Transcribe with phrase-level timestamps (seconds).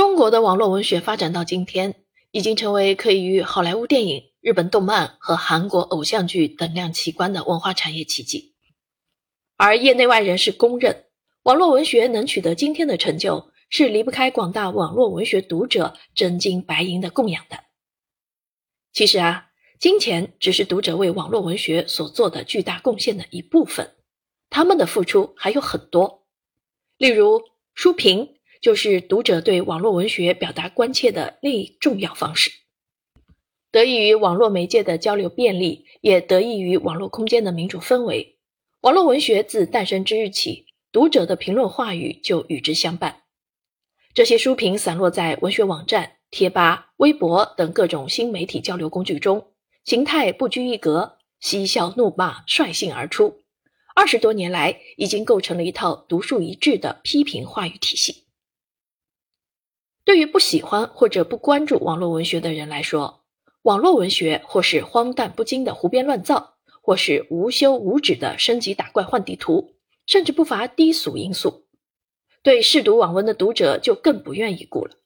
[0.00, 1.94] 中国的网络文学发展到今天，
[2.30, 8.54] 已经成为可以与好莱坞电影、日本动漫和韩国偶像剧等量齐观的文化产业奇迹。
[9.58, 11.04] 而业内外人士公认，
[11.42, 17.64] 网络文学能取得今天的成就，是离不开广大网络文学读者真金白银的供养的。
[18.94, 19.48] 其实啊，
[19.78, 23.96] 金钱只是读者为网络文学所做的巨大贡献的一部分，
[24.48, 26.26] 他们的付出还有很多，
[26.96, 27.42] 例如
[27.74, 28.39] 书评。
[28.60, 32.50] 就是读者对网络文学表达关切的另一重要方式。
[33.70, 38.36] 得益于网络媒介的交流便利，也得益于网络空间的民主氛围，
[38.80, 43.22] 网络文学自诞生之日起，读者的评论话语就与之相伴。
[44.12, 49.52] 这些书评散落在文学网站、贴吧、微博等各种新媒体交流工具中，
[49.84, 53.42] 形态不拘一格，嬉笑怒骂率性而出。
[53.94, 58.24] 二十多年来，已经构成了一套独树一帜的批评话语体系。
[60.04, 63.22] 对于不喜欢或者不关注网络文学的人来说，
[63.62, 69.74] 网络文学或是荒诞不经的胡编乱造，或是无休无止的升级打怪换地图，
[70.06, 71.66] 甚至不乏低俗因素。
[72.42, 74.96] 对嗜读网文的读者就更不愿意顾了。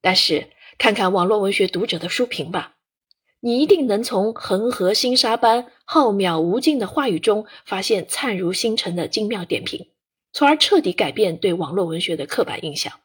[0.00, 2.76] 但是看看网络文学读者的书评吧，
[3.40, 9.88] 你一定能从恒河星沙般浩渺无尽的话语中，发现灿如星辰的精妙点评，
[10.32, 13.00] 从而彻底改变对网络文学的刻板印象。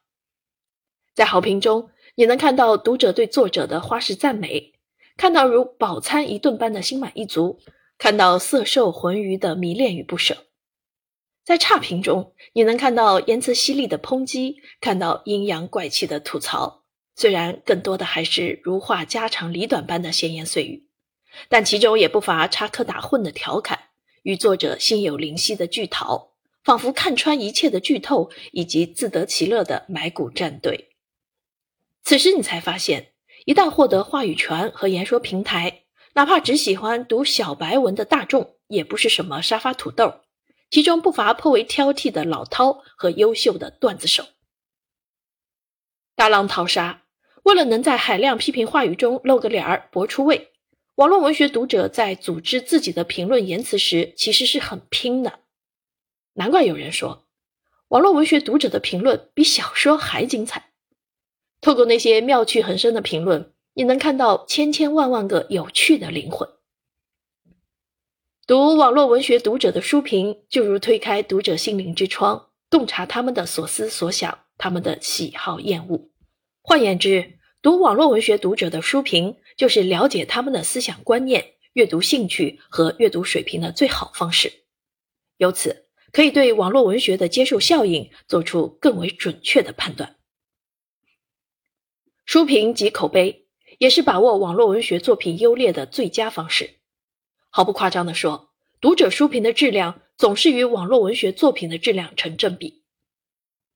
[1.13, 4.73] 在好评中，你能看到读者对作者的花式赞美，
[5.17, 7.59] 看到如饱餐一顿般的心满意足，
[7.97, 10.45] 看到色受浑鱼的迷恋与不舍。
[11.43, 16.83] 在差评中，你能看到言辞犀利的抨击，看到阴阳怪气的吐槽。
[17.16, 20.85] 虽然更多的还是如话家长里短般的闲言碎语，
[21.49, 23.77] 但其中也不乏插科打诨的调侃，
[24.21, 30.88] 与作者心有灵犀的剧讨，仿佛看穿一切的剧透，以及自得其乐的埋骨站队。
[32.09, 33.13] 此时你才发现，
[33.45, 35.83] 一旦获得话语权和言说平台，
[36.16, 40.22] 哪怕只喜欢读小白文的大众，也不是什么沙发土豆。
[40.72, 44.25] 其中不乏颇为挑剔的老饕和优秀的段子手。
[46.16, 47.03] 大浪淘沙，
[47.44, 50.51] 为了能在海量批评话语中露个脸儿、博出位，
[50.95, 55.41] 网络文学读者在组织自己的评论言辞时，其实是很拼的。
[56.34, 57.28] 难怪有人说，
[57.89, 60.69] 网络文学读者的评论比小说还精彩。
[61.62, 66.47] 透过那些妙趣横生的评论，你能看到千千万万个有趣的灵魂。
[68.47, 76.09] 读网络文学读者的书评，就如推开读者心灵之窗，洞察他们的所思所想，他们的喜好厌恶。
[76.62, 84.52] 换言之，读网络文学读者的书评，就是了解他们的思想观念、阅读兴趣和阅读水平的最好方式。
[85.38, 90.16] 由此，可以对网络文学的接受效应做出更为准确的判断。
[92.31, 93.47] 书评及口碑
[93.79, 96.75] 也是把握网络文学作品优劣的最佳方式。
[97.50, 102.84] 毫不夸张地说，读者书评的质量总是与网络文学作品的质量成正比。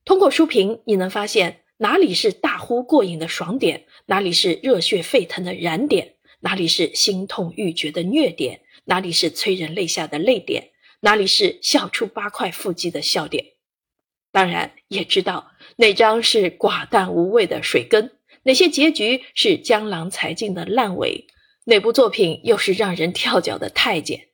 [0.05, 13.53] 通过书评，你能发现哪里是大呼过瘾的爽点，哪里是热血沸腾的燃点，哪里是心痛欲绝的虐点，哪里是催人泪下的泪点，哪里是笑出八块腹肌的笑点。
[14.31, 18.11] 当然，也知道哪张是寡淡无味的水根。
[18.43, 21.27] 哪些结局是江郎才尽的烂尾？
[21.65, 24.29] 哪部作品又是让人跳脚的太监？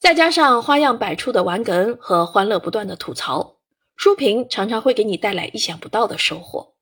[0.00, 3.58] 再加上花样百出的玩梗和欢乐不断的吐槽，
[3.94, 6.76] 书评常常会给你带来意想不到的收获。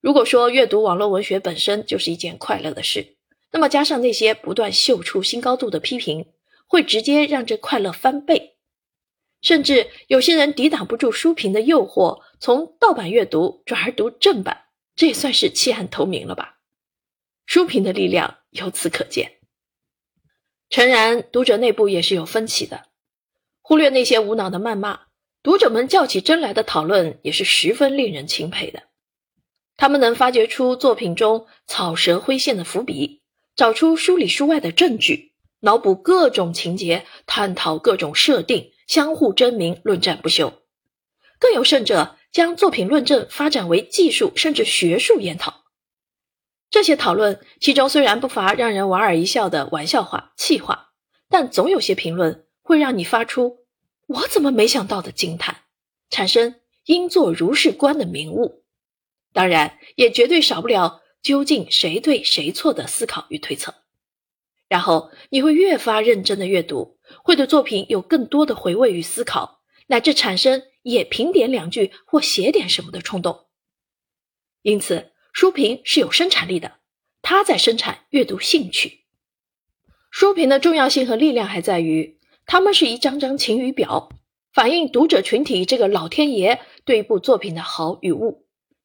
[0.00, 3.16] 如果说阅读网络文学本身就是一件快乐的事，
[3.52, 6.26] 那么加上那些不断秀出新高度的批评，
[6.66, 8.56] 会直接让这快乐翻倍。
[9.42, 14.65] 甚至有些人抵挡不住书评的诱惑，从盗版阅读转而读正版。
[14.96, 16.56] 这也算是弃暗投明了吧？
[17.44, 19.32] 书评的力量由此可见。
[20.70, 22.86] 诚然，读者内部也是有分歧的。
[23.60, 25.00] 忽略那些无脑的谩骂，
[25.42, 28.84] 读者们较起真来的讨论也是十分令人钦佩的。
[29.76, 33.20] 他们能发掘出作品中草蛇灰线的伏笔，
[33.54, 40.62] 找出书里书外的证据，脑补各种情节，探讨各种设定，相互争鸣，论战不休。
[41.38, 42.15] 更有甚者。
[42.32, 45.64] 将作品论证发展为技术甚至学术研讨，
[46.68, 50.90] 这些讨论其中虽然不乏让人莞尔一笑的玩笑话、气话，
[51.30, 53.60] 但总有些评论会让你发出
[54.06, 55.62] “我怎么没想到”的惊叹，
[56.10, 58.64] 产生“应作如是观”的明悟。
[59.32, 63.74] 当然，也绝对少不了究竟谁对谁错的思考与推测。
[64.68, 70.62] 然后你会越发认真的阅读，会对作品有更多的回味与思考，乃至产生。
[70.86, 73.46] 也评点两句或写点什么的冲动，
[74.62, 76.78] 因此，书评是有生产力的，
[77.22, 79.04] 它在生产阅读兴趣。
[80.12, 84.10] 书评的重要性和力量还在于，它们是一张张晴雨表，
[84.52, 88.44] 反映读者群体这个老天爷对一部作品的好与恶，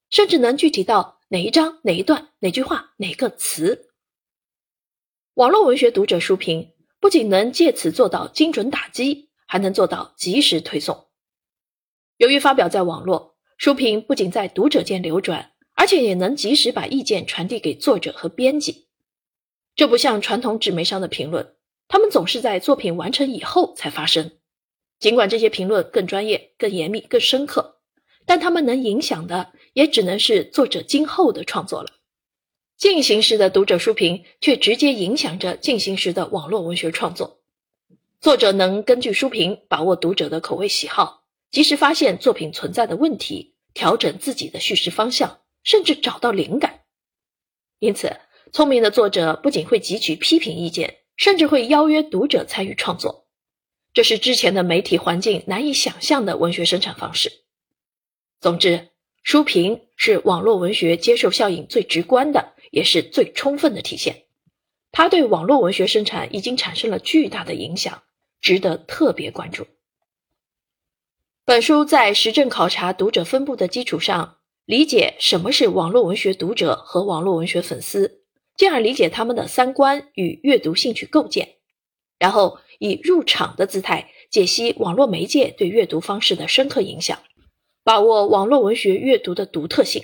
[0.09, 3.92] 甚至能具体到哪一章、哪一段、哪句话、哪个词。
[5.36, 11.10] 网络文学读者书评不仅能借此做到精准打击，还能做到及时推送。
[12.21, 18.85] 由于发表在网络，书评不仅在读者间流转，而且也能及时把意见传递给作者和编辑。
[19.75, 21.56] 这不像传统纸媒上的评论，
[21.88, 24.33] 他们总是在作品完成以后才发生。
[25.00, 27.79] 尽管这些评论更专业、更严密、更深刻，
[28.27, 31.89] 但他们能影响的也只能是作者今后的创作了。
[32.77, 37.39] 进行时的读者书评却直接影响着进行时的网络文学创作。
[38.19, 41.20] 作者能根据书评把握读者的口味喜好，
[41.51, 46.81] 及时发现作品存在的问题，调整自己的叙事方向，甚至找到灵感。
[47.80, 48.18] 因此，
[48.51, 53.27] 聪明的作者不仅会汲取批评意见，甚至会邀约读者参与创作。
[53.94, 57.44] 这是之前的媒体环境难以想象的文学生产方式。
[58.39, 58.89] 总之，
[59.21, 62.54] 书评是网络文学接受效应最直观的。
[62.71, 64.27] 也是最充分的体现，
[64.94, 68.04] 它对网络文学生产已经产生了巨大的影响，
[68.39, 69.68] 值得特别关注。
[71.43, 78.21] 本书在实证考察读者分布的基础上，理解什么是网络文学读者和网络文学粉丝，
[78.55, 81.55] 进而理解他们的三观与阅读兴趣构建，
[82.19, 87.17] 然后以入场的姿态解析网络媒介对阅读方式的深刻影响，
[87.83, 90.03] 把握网络文学阅读的独特性。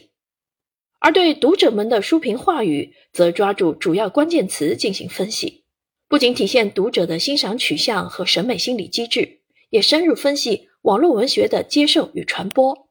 [1.00, 5.66] 而对读者们的书评话语，则抓住主要关键词进行分析，
[6.10, 12.88] 不仅体现读者的欣赏取向和审美心理机制，也深入分析网络文学的接受与传播，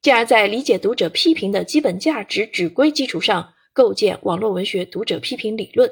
[0.00, 5.90] 进而，在理解读者批评的基本价值指归基础上，构建网络文学读者批评理论，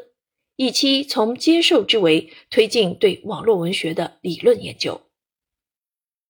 [0.54, 5.00] 以期从接受之为推进对网络文学的理论研究。